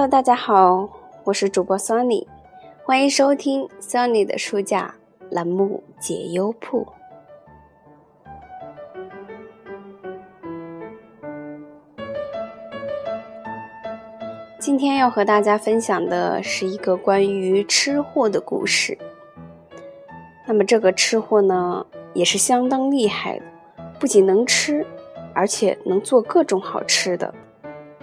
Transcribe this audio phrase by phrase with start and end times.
[0.00, 0.88] Hello，大家好，
[1.24, 2.26] 我是主播 Sunny，
[2.86, 4.94] 欢迎收听 Sunny 的书架
[5.28, 6.86] 栏目解忧铺。
[14.58, 18.96] 今天要和大家分享的是一个关于吃货的故事。
[20.46, 23.44] 那么这个吃货呢，也是相当厉害的，
[23.98, 24.86] 不仅能吃，
[25.34, 27.34] 而且能做各种好吃的。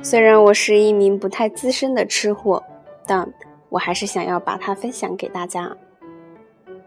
[0.03, 2.63] 虽然我是一名不太资深的吃货，
[3.05, 3.33] 但
[3.69, 5.75] 我还是想要把它分享给大家。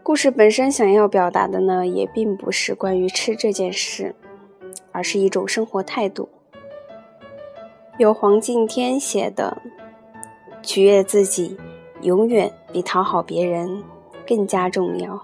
[0.01, 4.15] 故事本身想要表达的呢，也并不是关于吃这件事，
[4.91, 6.29] 而是一种生活态度。
[7.97, 9.61] 由黄敬天写的
[10.65, 11.57] 《取悦自己，
[12.01, 13.83] 永远比讨好别人
[14.25, 15.15] 更加重要》。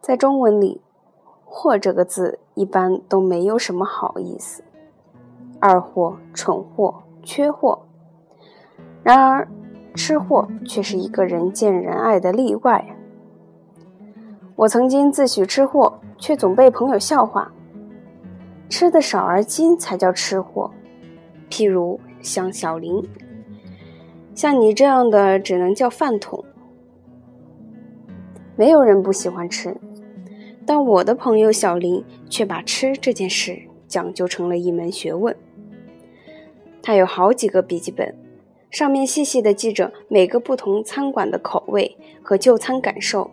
[0.00, 0.80] 在中文里
[1.50, 4.62] ，“货”这个字一般都没有什么好意思，
[5.58, 7.80] 二货、蠢货、缺货。
[9.02, 9.48] 然而，
[9.94, 12.96] 吃货却是一个人见人爱的例外。
[14.54, 16.00] 我曾经自诩吃货。
[16.22, 17.50] 却总被朋友笑话，
[18.68, 20.70] 吃的少而精才叫吃货。
[21.48, 23.02] 譬如像小林，
[24.34, 26.44] 像你这样的只能叫饭桶。
[28.54, 29.74] 没有人不喜欢吃，
[30.70, 35.34] 但我的朋友小林却把吃这件事讲究成了一门学问。
[36.80, 38.16] 他有好几个笔记本，
[38.70, 43.32] 上面细细的记着每个不同餐馆的口味和就餐感受。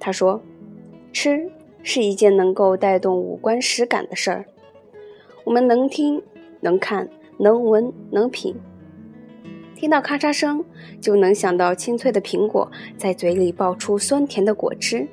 [0.00, 0.42] 他说。
[1.12, 1.50] 吃
[1.82, 4.46] 是一件能够带动五官实感的事儿，
[5.44, 6.22] 我们能听、
[6.60, 8.56] 能看、能闻、能品。
[9.76, 10.64] 听到咔嚓声，
[11.00, 15.06] 就能想到清脆的苹果在嘴里爆出酸甜的果汁；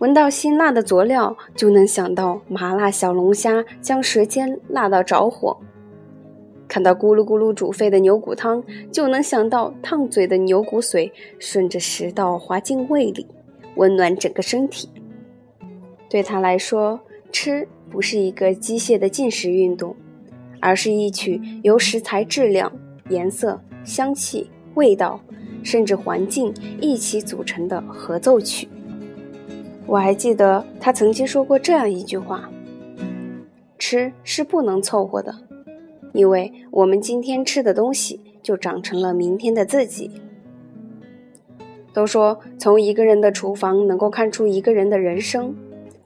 [0.00, 5.54] 闻到辛辣的佐料，就能想到麻辣小龙虾将舌尖辣到着火；
[6.66, 13.26] 看到咕噜咕噜煮沸的牛骨汤，就能想到烫嘴的牛骨髓顺着食道滑进胃里。
[13.76, 14.88] 温暖整个身体。
[16.08, 16.98] 对他来说，
[17.30, 19.94] 吃不是一个机械的进食运动，
[20.60, 22.72] 而是一曲由食材质量、
[23.10, 25.20] 颜色、香气、味道，
[25.62, 28.66] 甚至环境一起组成的合奏曲。
[29.90, 32.48] 我还记得他曾经说过这样一句话
[33.76, 35.34] ：“吃是不能凑合的，
[36.12, 40.12] 因为我们今天吃的东西，就长成了明天的自己。”
[41.92, 45.56] 都说从一个人的厨房能够看出一个人的人生，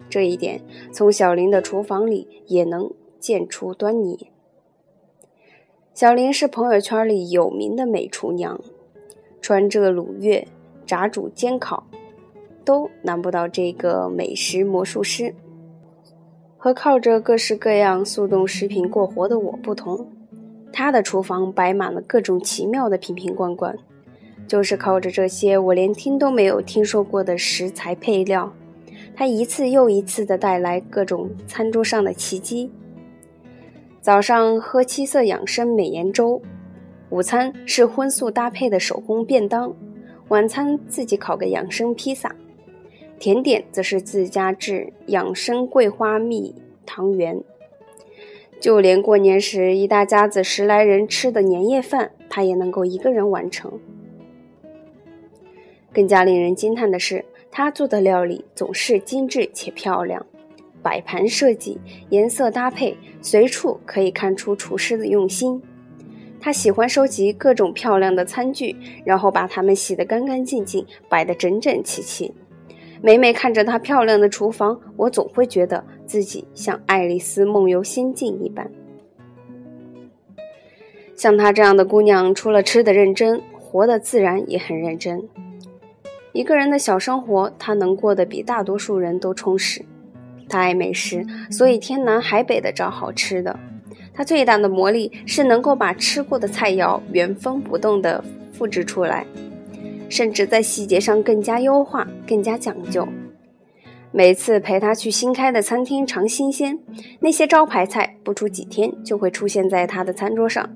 [0.09, 2.91] 这一点从小林的厨房里也能
[3.21, 4.31] 见出端倪。
[5.93, 8.59] 小林是朋友圈里有名的美厨娘，
[9.43, 10.49] 川浙鲁粤、
[10.87, 11.87] 炸煮煎烤，
[12.65, 15.35] 都难不倒这个美食魔术师。
[16.57, 20.09] 和靠着各式各样速冻食品过活的我不同，
[20.73, 23.77] 他的厨房摆满了各种奇妙的瓶瓶罐罐。
[24.47, 28.53] 就是靠着这些我连听都没有听说过的食材配料，
[29.17, 32.71] 他一次又一次的带来各种餐桌上的奇迹。
[34.03, 36.43] 早上喝七色养生美颜粥，
[37.09, 39.75] 午餐是荤素搭配的手工便当，
[40.29, 42.35] 晚餐自己烤个养生披萨，
[43.25, 46.55] 甜点则是自家制养生桂花蜜
[46.85, 47.43] 汤圆。
[48.61, 53.81] 就连过年时一大家子十来人吃的年夜饭，他也能够一个人完成。
[55.91, 60.27] 更加令人惊叹的是，他做的料理总是精致且漂亮，
[60.83, 61.81] 摆盘设计、
[62.11, 65.63] 颜色搭配，随处可以看出厨师的用心。
[66.39, 72.35] 他喜欢收集各种漂亮的餐具，然后把它们洗得干干净净，摆得整整齐齐。
[73.05, 78.71] 每每看着她漂亮的厨房，我总会觉得自己像爱丽丝梦游仙境一般。
[81.15, 85.23] 像她这样的姑娘，除了吃的认真，活的自然也很认真。
[86.33, 89.85] 一个人的小生活，她能过得比大多数人都充实。
[90.49, 93.55] 她爱美食，所以天南海北的找好吃的。
[94.15, 98.25] 她最大的魔力是能够把吃过的菜肴原封不动地
[98.55, 99.27] 复制出来，
[100.09, 103.07] 甚至在细节上更加优化、更加讲究。
[104.11, 106.79] 每次陪他去新开的餐厅尝新鲜，
[107.21, 110.71] 那些招牌菜不出几天就会出现在他的餐桌上。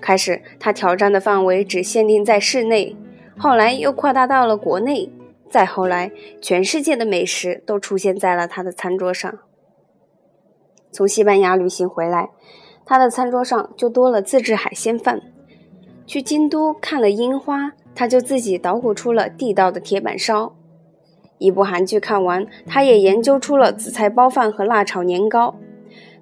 [0.00, 2.96] 开始，他挑战的范围只限定在室内。
[3.38, 5.10] 后来又扩大到了国内，
[5.48, 9.38] 再后来，全世界的美食都出现在了他的餐桌上。
[10.90, 12.28] 从西班牙旅行回来，
[12.84, 15.22] 他的餐桌上就多了自制海鲜饭。
[16.04, 20.54] 去京都看了樱花，他就自己捣鼓出了地道的铁板烧。
[21.38, 25.56] 一部韩剧看完，他也研究出了紫菜包饭和辣炒年糕。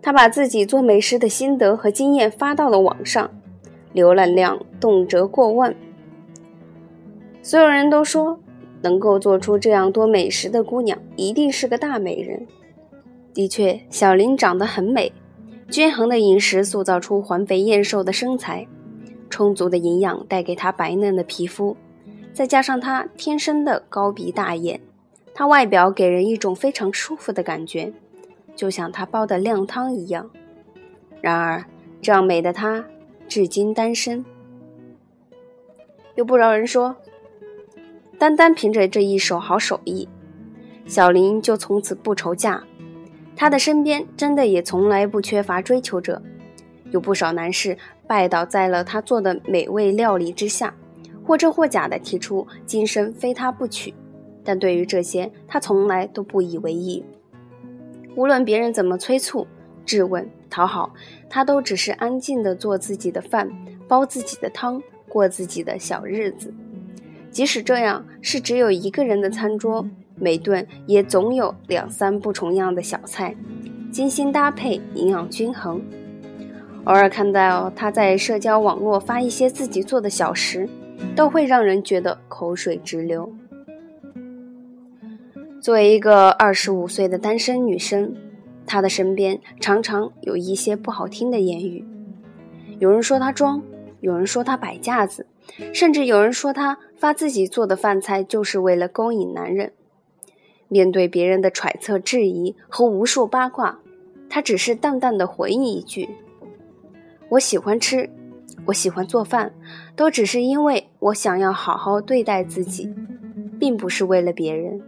[0.03, 3.31] 他把自己做美食的心得和经验发到了网上，
[3.95, 5.77] 浏览量动辄过万。
[7.43, 8.41] 所有人都说，
[8.81, 12.47] 能够做出这样多美食的姑娘一定是个大美人。
[13.35, 15.13] 的确，小林长得很美，
[15.69, 18.67] 均衡的饮食塑造出环肥燕瘦的身材，
[19.31, 21.77] 充足的营养带给她白嫩的皮肤，
[22.35, 24.81] 再加上她天生的高鼻大眼。
[25.33, 27.93] 她外表给人一种非常舒服的感觉，
[28.55, 30.29] 就像她煲的靓汤一样。
[31.23, 31.65] 然而，
[32.03, 32.85] 这样美的她
[33.29, 34.25] 至今单身。
[36.17, 36.97] 有不饶人说，
[38.19, 40.09] 单单凭着这一手好手艺，
[40.85, 42.65] 小林就从此不愁嫁。
[43.37, 46.21] 她的身边真的也从来不缺乏追求者，
[46.91, 47.79] 有不少男士
[48.11, 50.75] 拜倒在了他做的美味料理之下，
[51.25, 53.95] 或真或假的提出今生非他不娶。
[54.43, 57.05] 但对于这些，他从来都不以为意。
[58.17, 59.47] 无论别人怎么催促、
[59.87, 60.93] 质问、讨好，
[61.29, 63.49] 他都只是安静的做自己的饭，
[63.87, 66.53] 煲自己的汤，过自己的小日子。
[67.31, 69.87] 即使这样是只有一个人的餐桌，
[70.17, 73.37] 每顿也总有两三不重样的小菜，
[73.93, 75.81] 精心搭配，营养均衡。
[76.85, 80.69] 偶尔看到他在社交网络发一些自己做的小食，
[81.15, 83.33] 都会让人觉得口水直流。
[85.61, 88.17] 作为一个二十五岁的单身女生，
[88.67, 91.85] 她的身边常常有一些不好听的言语。
[92.79, 93.63] 有人说她装，
[94.01, 95.27] 有人说她摆架子，
[95.75, 99.75] 甚至有人说她发自己做的饭菜就是为了勾引男人。
[100.69, 103.81] 面对别人的揣测、质疑和无数八卦，
[104.31, 106.09] 她只是淡淡的回应一句
[107.31, 108.11] ：“我喜欢吃，
[108.67, 109.53] 我喜欢做饭，
[109.95, 112.93] 都只是因为我想要好好对待自己，
[113.59, 114.83] 并不是为了别人。”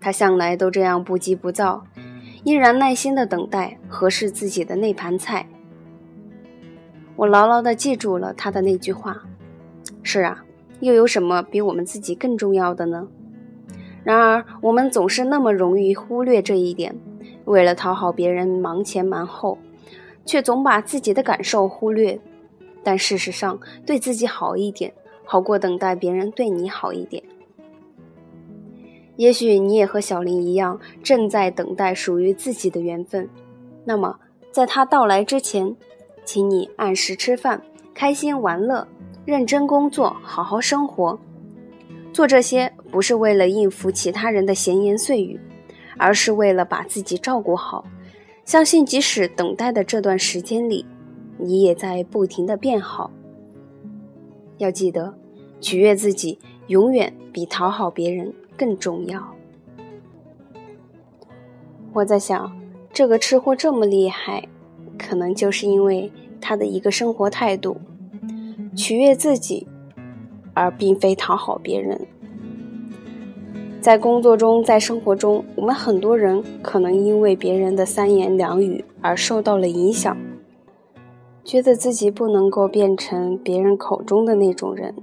[0.00, 1.84] 他向来都这样不急不躁，
[2.42, 5.48] 依然耐心的等待合适自己的那盘菜。
[7.14, 9.22] 我牢牢的记住了他的那句话
[10.02, 10.44] ：“是啊，
[10.80, 13.06] 又有什么比我们自己更重要的呢？”
[14.02, 16.96] 然而，我们总是那么容易忽略这一点，
[17.44, 19.56] 为了讨好别人忙前忙后，
[20.24, 22.18] 却总把自己的感受忽略。
[22.82, 24.92] 但事实上，对自己好一点，
[25.24, 27.22] 好过等待别人对你好一点。
[29.16, 33.28] 也许你也和小林一样，正在等待属于自己的缘分。
[33.84, 34.18] 那么，
[34.50, 35.76] 在他到来之前，
[36.24, 37.62] 请你按时吃饭，
[37.94, 38.88] 开心玩乐，
[39.24, 41.18] 认真工作，好好生活。
[42.12, 45.38] 做这些不是为了应付其他人的闲言碎语，
[45.98, 47.84] 而是为了把自己照顾好。
[48.44, 50.84] 相信即使等待的这段时间里，
[51.38, 53.10] 你也在不停的变好。
[54.58, 55.14] 要记得，
[55.60, 58.32] 取悦自己永远比讨好别人。
[58.54, 59.34] 更重要。
[61.94, 62.52] 我在想，
[62.92, 64.46] 这个吃货这么厉害，
[64.96, 67.80] 可能就是因为他的一个生活态度：
[68.76, 69.66] 取悦自己，
[70.54, 72.06] 而并非讨好别人。
[73.82, 80.16] 在工作中，在生活中，我们很多人可能因为别人的三言两语而受到了影响，
[81.42, 84.94] 觉得自己不能够变成别人口中的那种人。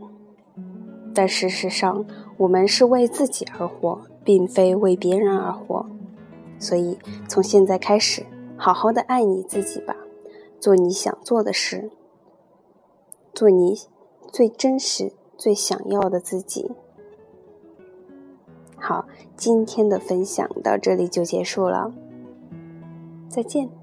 [1.13, 2.05] 但事实上，
[2.38, 5.86] 我们是为自己而活，并非为别人而活。
[6.57, 8.24] 所以，从现在开始，
[8.55, 9.93] 好好的爱你自己吧，
[10.57, 11.91] 做你想做的事，
[13.33, 13.75] 做你
[14.31, 16.71] 最真实、最想要的自己。
[18.81, 19.05] 好，
[19.36, 21.91] 今天的分享到这里就结束了，
[23.27, 23.78] 再见。